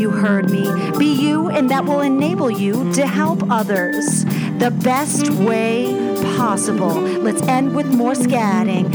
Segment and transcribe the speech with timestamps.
[0.00, 0.62] You heard me.
[0.98, 4.24] Be you, and that will enable you to help others
[4.58, 5.92] the best way
[6.38, 6.94] possible.
[6.94, 8.90] Let's end with more scatting.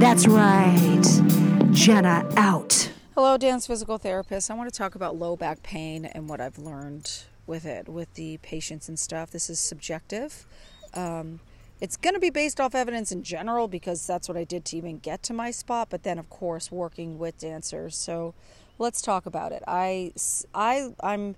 [0.00, 1.72] That's right.
[1.74, 2.90] Jenna out.
[3.14, 4.50] Hello, dance physical therapist.
[4.50, 8.14] I want to talk about low back pain and what I've learned with it, with
[8.14, 9.32] the patients and stuff.
[9.32, 10.46] This is subjective.
[10.94, 11.40] Um,
[11.78, 14.78] it's going to be based off evidence in general because that's what I did to
[14.78, 17.96] even get to my spot, but then, of course, working with dancers.
[17.96, 18.34] So
[18.78, 19.62] let's talk about it.
[19.66, 20.12] I,
[20.54, 21.36] I, I'm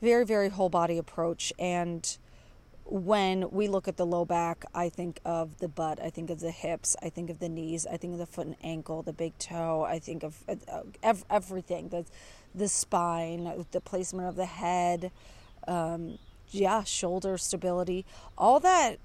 [0.00, 1.52] very, very whole body approach.
[1.58, 2.16] And
[2.84, 6.40] when we look at the low back, I think of the butt, I think of
[6.40, 9.12] the hips, I think of the knees, I think of the foot and ankle, the
[9.12, 12.04] big toe, I think of uh, everything the,
[12.54, 15.12] the spine, the placement of the head,
[15.68, 16.18] um,
[16.50, 18.04] yeah, shoulder stability,
[18.36, 18.98] all that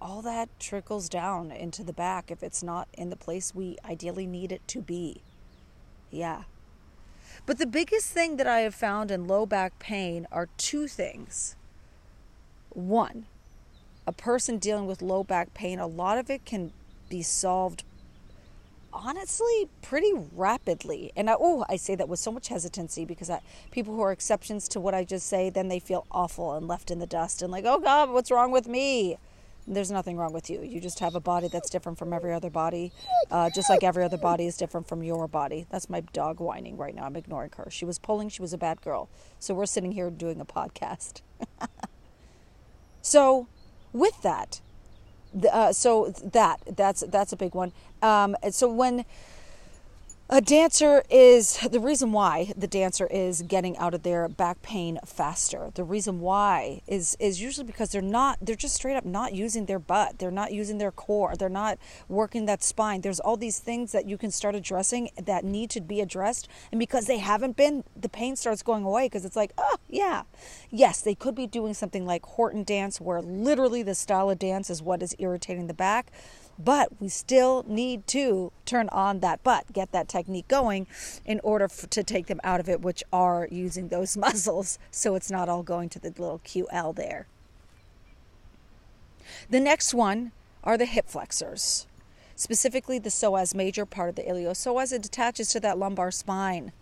[0.00, 4.26] all that trickles down into the back if it's not in the place we ideally
[4.26, 5.22] need it to be.
[6.10, 6.44] Yeah.
[7.46, 11.56] But the biggest thing that I have found in low back pain are two things.
[12.70, 13.26] One,
[14.06, 16.72] a person dealing with low back pain, a lot of it can
[17.08, 17.84] be solved
[18.92, 23.40] honestly pretty rapidly and I, oh i say that with so much hesitancy because I,
[23.70, 26.90] people who are exceptions to what i just say then they feel awful and left
[26.90, 29.18] in the dust and like oh god what's wrong with me
[29.68, 30.62] there's nothing wrong with you.
[30.62, 32.92] You just have a body that's different from every other body,
[33.30, 35.66] uh, just like every other body is different from your body.
[35.70, 37.04] That's my dog whining right now.
[37.04, 37.68] I'm ignoring her.
[37.70, 39.08] She was pulling, she was a bad girl.
[39.38, 41.20] So we're sitting here doing a podcast.
[43.02, 43.48] so,
[43.92, 44.60] with that,
[45.52, 47.72] uh, so that that's that's a big one.
[48.02, 49.04] Um, so when
[50.30, 54.98] a dancer is the reason why the dancer is getting out of their back pain
[55.06, 55.70] faster.
[55.74, 59.64] The reason why is is usually because they're not they're just straight up not using
[59.64, 60.18] their butt.
[60.18, 61.34] They're not using their core.
[61.34, 61.78] They're not
[62.08, 63.00] working that spine.
[63.00, 66.78] There's all these things that you can start addressing that need to be addressed and
[66.78, 70.24] because they haven't been the pain starts going away because it's like, "Oh, yeah.
[70.68, 74.68] Yes, they could be doing something like Horton dance where literally the style of dance
[74.68, 76.12] is what is irritating the back
[76.58, 80.86] but we still need to turn on that butt, get that technique going
[81.24, 85.14] in order f- to take them out of it, which are using those muscles so
[85.14, 87.26] it's not all going to the little QL there.
[89.48, 90.32] The next one
[90.64, 91.86] are the hip flexors,
[92.34, 94.92] specifically the psoas major part of the iliopsoas.
[94.92, 96.72] It attaches to that lumbar spine.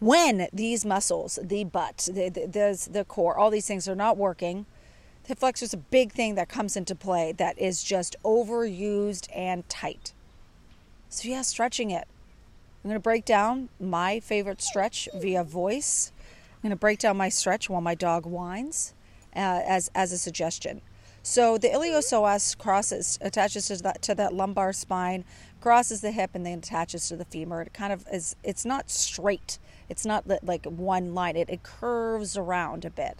[0.00, 4.66] When these muscles, the butt, the, the, the core, all these things are not working,
[5.26, 9.68] hip flexor is a big thing that comes into play that is just overused and
[9.68, 10.12] tight.
[11.08, 12.08] So, yeah, stretching it.
[12.82, 16.12] I'm going to break down my favorite stretch via voice.
[16.54, 18.94] I'm going to break down my stretch while my dog whines
[19.36, 20.80] uh, as, as a suggestion.
[21.22, 25.24] So the iliopsoas crosses, attaches to that to that lumbar spine,
[25.60, 27.62] crosses the hip, and then attaches to the femur.
[27.62, 28.34] It kind of is.
[28.42, 29.58] It's not straight.
[29.88, 31.36] It's not like one line.
[31.36, 33.18] It, it curves around a bit.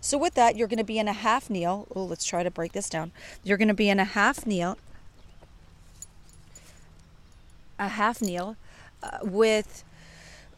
[0.00, 1.86] So with that, you're going to be in a half kneel.
[1.94, 3.12] Oh, let's try to break this down.
[3.44, 4.78] You're going to be in a half kneel.
[7.78, 8.56] A half kneel
[9.02, 9.84] uh, with,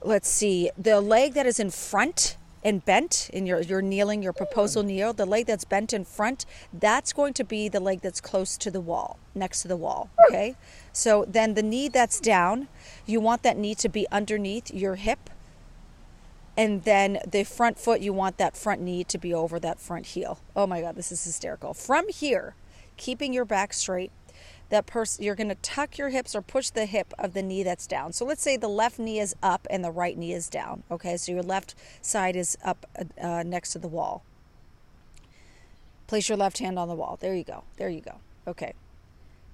[0.02, 4.32] let's see, the leg that is in front and bent in your you're kneeling your
[4.32, 8.20] proposal kneel the leg that's bent in front that's going to be the leg that's
[8.20, 10.54] close to the wall next to the wall okay
[10.92, 12.68] so then the knee that's down
[13.04, 15.28] you want that knee to be underneath your hip
[16.56, 20.06] and then the front foot you want that front knee to be over that front
[20.06, 20.38] heel.
[20.54, 21.74] Oh my god this is hysterical.
[21.74, 22.54] From here
[22.96, 24.12] keeping your back straight
[24.68, 27.62] that person you're going to tuck your hips or push the hip of the knee
[27.62, 28.12] that's down.
[28.12, 31.16] So let's say the left knee is up and the right knee is down okay?
[31.16, 32.86] So your left side is up
[33.20, 34.24] uh, next to the wall.
[36.06, 37.18] Place your left hand on the wall.
[37.20, 37.64] There you go.
[37.78, 38.16] There you go.
[38.46, 38.74] Okay.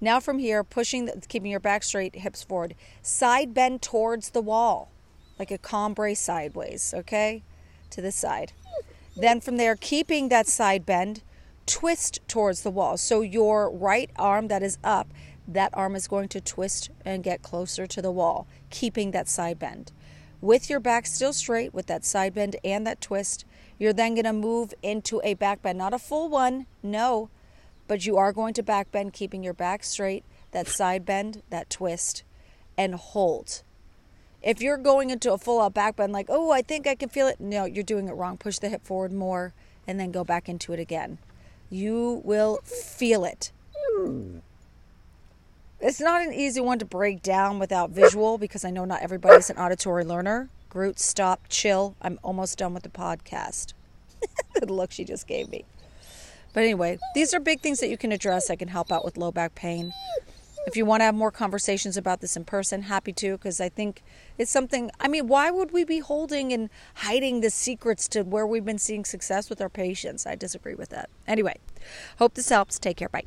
[0.01, 2.75] Now from here pushing the, keeping your back straight hips forward.
[3.01, 4.91] Side bend towards the wall
[5.39, 7.41] like a cambré sideways, okay?
[7.91, 8.51] To the side.
[9.15, 11.23] Then from there, keeping that side bend,
[11.65, 12.97] twist towards the wall.
[12.97, 15.07] So your right arm that is up,
[15.47, 19.57] that arm is going to twist and get closer to the wall, keeping that side
[19.57, 19.91] bend.
[20.41, 23.45] With your back still straight, with that side bend and that twist,
[23.77, 25.77] you're then going to move into a back bend.
[25.77, 27.29] Not a full one, no,
[27.87, 31.69] but you are going to back bend, keeping your back straight, that side bend, that
[31.69, 32.23] twist,
[32.77, 33.63] and hold.
[34.41, 37.09] If you're going into a full out back bend, like, oh, I think I can
[37.09, 38.37] feel it, no, you're doing it wrong.
[38.37, 39.53] Push the hip forward more
[39.85, 41.17] and then go back into it again.
[41.69, 43.51] You will feel it.
[45.81, 49.49] It's not an easy one to break down without visual because I know not everybody's
[49.49, 50.49] an auditory learner.
[50.69, 51.95] Groot, stop, chill.
[52.01, 53.73] I'm almost done with the podcast.
[54.55, 55.65] the look she just gave me.
[56.53, 59.17] But anyway, these are big things that you can address that can help out with
[59.17, 59.93] low back pain.
[60.69, 63.69] If you want to have more conversations about this in person, happy to, because I
[63.69, 64.03] think
[64.37, 64.91] it's something.
[64.99, 68.77] I mean, why would we be holding and hiding the secrets to where we've been
[68.77, 70.27] seeing success with our patients?
[70.27, 71.09] I disagree with that.
[71.27, 71.55] Anyway,
[72.19, 72.77] hope this helps.
[72.77, 73.09] Take care.
[73.09, 73.25] Bye.